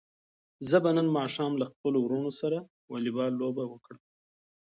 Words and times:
زه 0.69 0.77
به 0.83 0.89
نن 0.97 1.07
ماښام 1.17 1.53
له 1.61 1.65
خپلو 1.71 1.97
وروڼو 2.01 2.31
سره 2.41 2.57
واليبال 2.91 3.31
لوبه 3.41 3.63
وکړم. 3.67 4.01